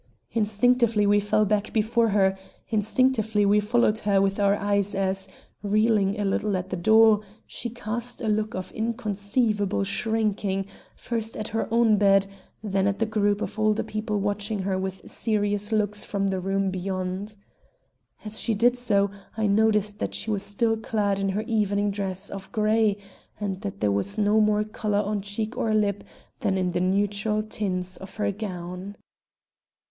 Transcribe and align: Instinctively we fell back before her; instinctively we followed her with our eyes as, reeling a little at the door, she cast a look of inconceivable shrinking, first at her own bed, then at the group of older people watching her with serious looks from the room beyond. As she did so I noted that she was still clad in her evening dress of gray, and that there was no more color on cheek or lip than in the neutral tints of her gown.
Instinctively 0.31 1.05
we 1.05 1.19
fell 1.19 1.45
back 1.45 1.71
before 1.73 2.07
her; 2.09 2.35
instinctively 2.69 3.45
we 3.45 3.59
followed 3.59 3.99
her 3.99 4.19
with 4.19 4.39
our 4.39 4.55
eyes 4.55 4.95
as, 4.95 5.27
reeling 5.61 6.19
a 6.19 6.25
little 6.25 6.57
at 6.57 6.71
the 6.71 6.75
door, 6.75 7.21
she 7.45 7.69
cast 7.69 8.19
a 8.19 8.27
look 8.27 8.55
of 8.55 8.71
inconceivable 8.71 9.83
shrinking, 9.83 10.65
first 10.95 11.37
at 11.37 11.49
her 11.49 11.71
own 11.71 11.97
bed, 11.97 12.25
then 12.63 12.87
at 12.87 12.97
the 12.97 13.05
group 13.05 13.43
of 13.43 13.59
older 13.59 13.83
people 13.83 14.19
watching 14.19 14.57
her 14.63 14.75
with 14.75 15.07
serious 15.07 15.71
looks 15.71 16.03
from 16.03 16.29
the 16.29 16.39
room 16.39 16.71
beyond. 16.71 17.37
As 18.25 18.39
she 18.39 18.55
did 18.55 18.79
so 18.79 19.11
I 19.37 19.45
noted 19.45 19.99
that 19.99 20.15
she 20.15 20.31
was 20.31 20.41
still 20.41 20.77
clad 20.77 21.19
in 21.19 21.29
her 21.29 21.43
evening 21.43 21.91
dress 21.91 22.31
of 22.31 22.51
gray, 22.51 22.97
and 23.39 23.61
that 23.61 23.81
there 23.81 23.91
was 23.91 24.17
no 24.17 24.39
more 24.41 24.63
color 24.63 24.97
on 25.03 25.21
cheek 25.21 25.55
or 25.55 25.75
lip 25.75 26.03
than 26.39 26.57
in 26.57 26.71
the 26.71 26.81
neutral 26.81 27.43
tints 27.43 27.97
of 27.97 28.15
her 28.15 28.31
gown. 28.31 28.95